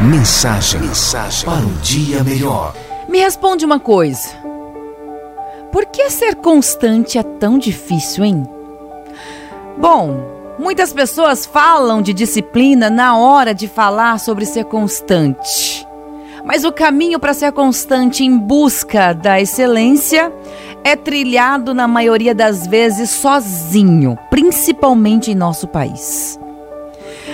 [0.00, 2.74] Mensagem, mensagem para um dia melhor.
[3.08, 4.28] Me responde uma coisa.
[5.72, 8.46] Por que ser constante é tão difícil, hein?
[9.78, 15.88] Bom, muitas pessoas falam de disciplina na hora de falar sobre ser constante.
[16.44, 20.30] Mas o caminho para ser constante em busca da excelência
[20.84, 26.38] é trilhado na maioria das vezes sozinho, principalmente em nosso país.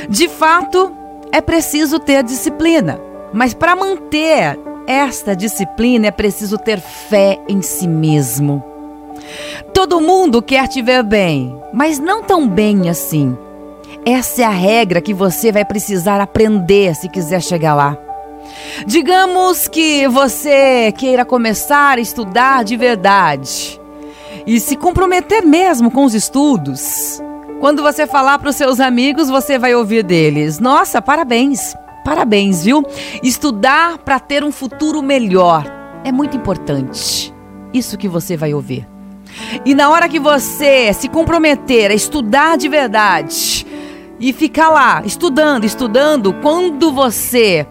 [0.08, 1.01] De fato,
[1.32, 3.00] é preciso ter disciplina,
[3.32, 8.62] mas para manter esta disciplina é preciso ter fé em si mesmo.
[9.72, 13.36] Todo mundo quer te ver bem, mas não tão bem assim.
[14.04, 17.96] Essa é a regra que você vai precisar aprender se quiser chegar lá.
[18.86, 23.80] Digamos que você queira começar a estudar de verdade
[24.46, 27.22] e se comprometer mesmo com os estudos.
[27.62, 32.84] Quando você falar para os seus amigos, você vai ouvir deles: Nossa, parabéns, parabéns, viu?
[33.22, 35.64] Estudar para ter um futuro melhor
[36.02, 37.32] é muito importante.
[37.72, 38.84] Isso que você vai ouvir.
[39.64, 43.64] E na hora que você se comprometer a estudar de verdade
[44.18, 47.64] e ficar lá estudando, estudando, quando você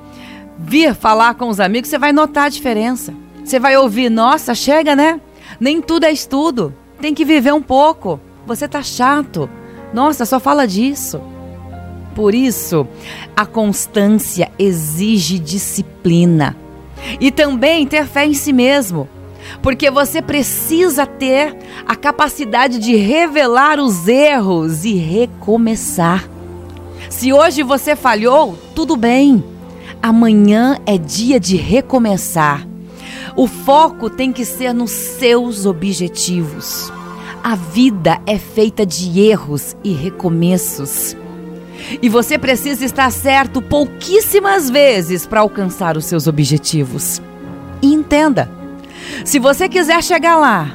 [0.57, 3.13] vir falar com os amigos, você vai notar a diferença.
[3.43, 5.19] Você vai ouvir: Nossa, chega, né?
[5.59, 6.73] Nem tudo é estudo.
[7.01, 8.21] Tem que viver um pouco.
[8.47, 9.49] Você tá chato.
[9.93, 11.21] Nossa, só fala disso.
[12.15, 12.87] Por isso,
[13.35, 16.55] a constância exige disciplina
[17.19, 19.07] e também ter fé em si mesmo,
[19.61, 21.55] porque você precisa ter
[21.87, 26.29] a capacidade de revelar os erros e recomeçar.
[27.09, 29.43] Se hoje você falhou, tudo bem.
[30.01, 32.67] Amanhã é dia de recomeçar.
[33.35, 36.91] O foco tem que ser nos seus objetivos.
[37.43, 41.17] A vida é feita de erros e recomeços.
[41.99, 47.19] E você precisa estar certo pouquíssimas vezes para alcançar os seus objetivos.
[47.81, 48.47] E entenda:
[49.25, 50.71] se você quiser chegar lá,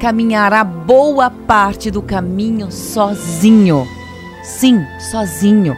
[0.00, 3.86] caminhará boa parte do caminho sozinho.
[4.42, 5.76] Sim, sozinho.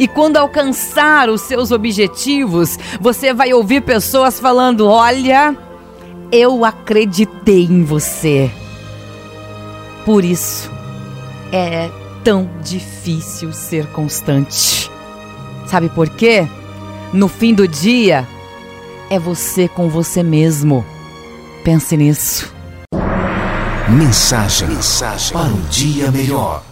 [0.00, 5.56] E quando alcançar os seus objetivos, você vai ouvir pessoas falando: Olha,
[6.32, 8.50] eu acreditei em você.
[10.08, 10.70] Por isso
[11.52, 11.90] é
[12.24, 14.90] tão difícil ser constante.
[15.66, 16.48] Sabe por quê?
[17.12, 18.26] No fim do dia,
[19.10, 20.82] é você com você mesmo.
[21.62, 22.50] Pense nisso.
[23.86, 26.62] Mensagem, mensagem para um dia melhor.